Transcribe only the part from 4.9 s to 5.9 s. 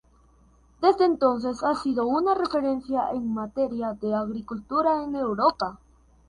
en Europa.